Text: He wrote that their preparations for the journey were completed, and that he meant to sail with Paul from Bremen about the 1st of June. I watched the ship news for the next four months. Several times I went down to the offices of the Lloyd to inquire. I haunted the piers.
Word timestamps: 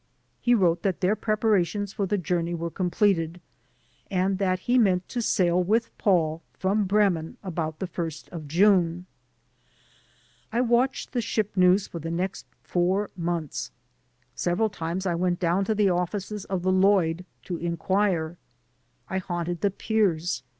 He 0.41 0.55
wrote 0.55 0.81
that 0.81 0.99
their 1.01 1.15
preparations 1.15 1.93
for 1.93 2.07
the 2.07 2.17
journey 2.17 2.55
were 2.55 2.71
completed, 2.71 3.39
and 4.09 4.39
that 4.39 4.61
he 4.61 4.79
meant 4.79 5.07
to 5.09 5.21
sail 5.21 5.61
with 5.61 5.95
Paul 5.99 6.41
from 6.53 6.85
Bremen 6.85 7.37
about 7.43 7.77
the 7.77 7.85
1st 7.87 8.27
of 8.29 8.47
June. 8.47 9.05
I 10.51 10.59
watched 10.61 11.11
the 11.11 11.21
ship 11.21 11.55
news 11.55 11.87
for 11.87 11.99
the 11.99 12.09
next 12.09 12.47
four 12.63 13.11
months. 13.15 13.69
Several 14.33 14.69
times 14.71 15.05
I 15.05 15.13
went 15.13 15.39
down 15.39 15.65
to 15.65 15.75
the 15.75 15.91
offices 15.91 16.45
of 16.45 16.63
the 16.63 16.71
Lloyd 16.71 17.23
to 17.43 17.57
inquire. 17.57 18.37
I 19.07 19.19
haunted 19.19 19.61
the 19.61 19.69
piers. 19.69 20.41